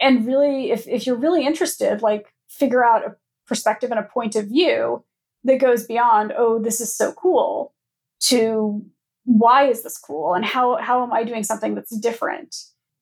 and 0.00 0.26
really, 0.26 0.70
if, 0.70 0.86
if 0.86 1.06
you're 1.06 1.16
really 1.16 1.46
interested, 1.46 2.02
like 2.02 2.32
figure 2.48 2.84
out 2.84 3.06
a 3.06 3.16
perspective 3.46 3.90
and 3.90 3.98
a 3.98 4.04
point 4.04 4.36
of 4.36 4.46
view 4.46 5.04
that 5.44 5.58
goes 5.58 5.86
beyond, 5.86 6.32
oh, 6.36 6.60
this 6.60 6.80
is 6.80 6.94
so 6.94 7.12
cool, 7.12 7.74
to 8.20 8.84
why 9.24 9.68
is 9.68 9.82
this 9.82 9.98
cool 9.98 10.34
and 10.34 10.44
how 10.44 10.76
how 10.76 11.02
am 11.02 11.12
I 11.12 11.24
doing 11.24 11.44
something 11.44 11.74
that's 11.74 11.96
different? 11.96 12.56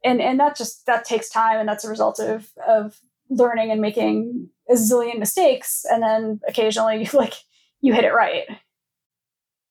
And 0.04 0.20
and 0.20 0.38
that 0.40 0.56
just 0.56 0.86
that 0.86 1.04
takes 1.04 1.28
time 1.28 1.58
and 1.58 1.68
that's 1.68 1.84
a 1.84 1.88
result 1.88 2.18
of 2.18 2.50
of 2.66 2.98
learning 3.28 3.70
and 3.70 3.80
making 3.80 4.48
a 4.68 4.74
zillion 4.74 5.18
mistakes 5.18 5.84
and 5.90 6.02
then 6.02 6.40
occasionally 6.48 7.04
you 7.04 7.10
like 7.18 7.34
you 7.80 7.94
hit 7.94 8.04
it 8.04 8.12
right. 8.12 8.44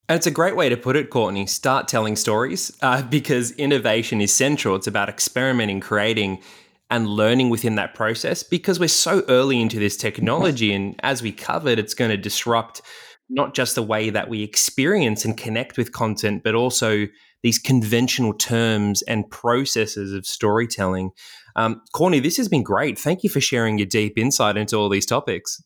And 0.09 0.15
it's 0.15 0.25
a 0.25 0.31
great 0.31 0.55
way 0.55 0.69
to 0.69 0.75
put 0.75 0.95
it, 0.95 1.11
Cortney. 1.11 1.47
Start 1.47 1.87
telling 1.87 2.15
stories 2.15 2.75
uh, 2.81 3.03
because 3.03 3.51
innovation 3.51 4.21
is 4.21 4.33
central. 4.33 4.75
It's 4.75 4.87
about 4.87 5.07
experimenting, 5.07 5.81
creating, 5.81 6.41
and 6.89 7.07
learning 7.07 7.51
within 7.51 7.75
that 7.75 7.93
process 7.93 8.41
because 8.41 8.79
we're 8.79 8.87
so 8.87 9.23
early 9.29 9.61
into 9.61 9.77
this 9.77 9.95
technology. 9.95 10.73
And 10.73 10.99
as 11.03 11.21
we 11.21 11.31
covered, 11.31 11.77
it's 11.77 11.93
going 11.93 12.09
to 12.09 12.17
disrupt 12.17 12.81
not 13.29 13.53
just 13.53 13.75
the 13.75 13.83
way 13.83 14.09
that 14.09 14.29
we 14.29 14.41
experience 14.41 15.25
and 15.25 15.37
connect 15.37 15.77
with 15.77 15.91
content, 15.91 16.41
but 16.43 16.55
also 16.55 17.05
these 17.43 17.59
conventional 17.59 18.33
terms 18.33 19.03
and 19.03 19.29
processes 19.29 20.11
of 20.11 20.25
storytelling. 20.25 21.11
Um, 21.55 21.83
Cortney, 21.93 22.23
this 22.23 22.37
has 22.37 22.47
been 22.47 22.63
great. 22.63 22.97
Thank 22.97 23.23
you 23.23 23.29
for 23.29 23.41
sharing 23.41 23.77
your 23.77 23.85
deep 23.85 24.17
insight 24.17 24.57
into 24.57 24.75
all 24.75 24.89
these 24.89 25.05
topics. 25.05 25.61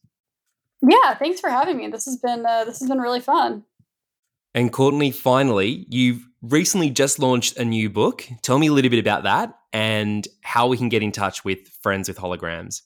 Yeah, 0.81 1.13
thanks 1.13 1.39
for 1.39 1.49
having 1.49 1.77
me. 1.77 1.87
This 1.87 2.03
has 2.03 2.17
been 2.17 2.45
uh, 2.45 2.65
this 2.65 2.81
has 2.81 2.89
been 2.89 2.99
really 2.99 3.21
fun. 3.21 3.63
And 4.53 4.71
Cortney, 4.71 5.13
finally, 5.13 5.85
you've 5.89 6.27
recently 6.41 6.89
just 6.89 7.17
launched 7.19 7.57
a 7.57 7.65
new 7.65 7.89
book. 7.89 8.27
Tell 8.41 8.59
me 8.59 8.67
a 8.67 8.73
little 8.73 8.91
bit 8.91 8.99
about 8.99 9.23
that 9.23 9.57
and 9.71 10.27
how 10.41 10.67
we 10.67 10.77
can 10.77 10.89
get 10.89 11.01
in 11.01 11.11
touch 11.11 11.43
with 11.43 11.67
Friends 11.81 12.07
with 12.07 12.17
Holograms. 12.17 12.81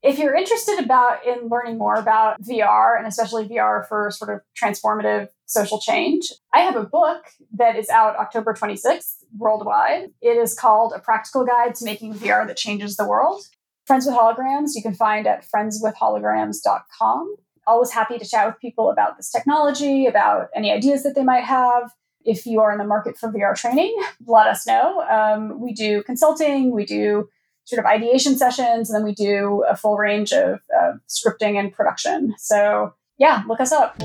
If 0.00 0.20
you're 0.20 0.36
interested 0.36 0.78
about 0.78 1.26
in 1.26 1.48
learning 1.48 1.76
more 1.76 1.96
about 1.96 2.40
VR 2.40 2.96
and 2.96 3.04
especially 3.04 3.48
VR 3.48 3.86
for 3.88 4.12
sort 4.12 4.32
of 4.32 4.42
transformative 4.56 5.28
social 5.46 5.80
change, 5.80 6.32
I 6.54 6.60
have 6.60 6.76
a 6.76 6.84
book 6.84 7.24
that 7.56 7.74
is 7.74 7.88
out 7.88 8.16
October 8.16 8.54
26th 8.54 9.24
worldwide. 9.36 10.10
It 10.22 10.36
is 10.36 10.54
called 10.54 10.92
A 10.94 11.00
Practical 11.00 11.44
Guide 11.44 11.74
to 11.76 11.84
Making 11.84 12.14
VR 12.14 12.46
That 12.46 12.56
Changes 12.56 12.96
the 12.96 13.08
World. 13.08 13.42
Friends 13.86 14.06
with 14.06 14.14
Holograms, 14.14 14.76
you 14.76 14.82
can 14.82 14.94
find 14.94 15.26
at 15.26 15.44
friendswithholograms.com 15.52 17.36
always 17.68 17.90
happy 17.90 18.18
to 18.18 18.24
chat 18.24 18.46
with 18.46 18.58
people 18.60 18.90
about 18.90 19.16
this 19.16 19.30
technology, 19.30 20.06
about 20.06 20.48
any 20.54 20.72
ideas 20.72 21.02
that 21.02 21.14
they 21.14 21.24
might 21.24 21.44
have. 21.44 21.92
If 22.24 22.46
you 22.46 22.60
are 22.60 22.72
in 22.72 22.78
the 22.78 22.84
market 22.84 23.16
for 23.16 23.30
VR 23.30 23.54
training, 23.54 23.96
let 24.26 24.46
us 24.46 24.66
know. 24.66 25.02
Um, 25.02 25.60
we 25.60 25.72
do 25.72 26.02
consulting, 26.02 26.72
we 26.72 26.84
do 26.84 27.28
sort 27.64 27.78
of 27.78 27.86
ideation 27.86 28.36
sessions, 28.36 28.90
and 28.90 28.96
then 28.96 29.04
we 29.04 29.14
do 29.14 29.64
a 29.68 29.76
full 29.76 29.96
range 29.96 30.32
of 30.32 30.60
uh, 30.76 30.92
scripting 31.08 31.58
and 31.58 31.72
production. 31.72 32.34
So, 32.38 32.94
yeah, 33.18 33.42
look 33.46 33.60
us 33.60 33.72
up. 33.72 34.00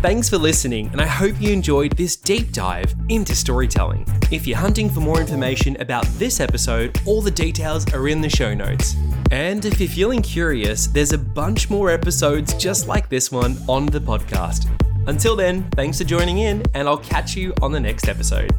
Thanks 0.00 0.28
for 0.28 0.36
listening, 0.36 0.88
and 0.88 1.00
I 1.00 1.06
hope 1.06 1.40
you 1.40 1.50
enjoyed 1.50 1.96
this 1.96 2.14
deep 2.14 2.52
dive 2.52 2.94
into 3.08 3.34
storytelling. 3.34 4.06
If 4.30 4.46
you're 4.46 4.58
hunting 4.58 4.90
for 4.90 5.00
more 5.00 5.18
information 5.18 5.80
about 5.80 6.04
this 6.18 6.40
episode, 6.40 7.00
all 7.06 7.22
the 7.22 7.30
details 7.30 7.90
are 7.94 8.08
in 8.08 8.20
the 8.20 8.28
show 8.28 8.52
notes. 8.52 8.96
And 9.34 9.64
if 9.64 9.80
you're 9.80 9.88
feeling 9.88 10.22
curious, 10.22 10.86
there's 10.86 11.12
a 11.12 11.18
bunch 11.18 11.68
more 11.68 11.90
episodes 11.90 12.54
just 12.54 12.86
like 12.86 13.08
this 13.08 13.32
one 13.32 13.56
on 13.66 13.84
the 13.86 13.98
podcast. 13.98 14.68
Until 15.08 15.34
then, 15.34 15.68
thanks 15.70 15.98
for 15.98 16.04
joining 16.04 16.38
in, 16.38 16.62
and 16.72 16.86
I'll 16.86 16.98
catch 16.98 17.34
you 17.34 17.52
on 17.60 17.72
the 17.72 17.80
next 17.80 18.06
episode. 18.06 18.52